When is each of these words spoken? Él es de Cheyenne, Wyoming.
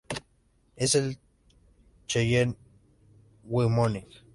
Él 0.09 0.17
es 0.77 0.93
de 0.93 1.19
Cheyenne, 2.07 2.55
Wyoming. 3.43 4.07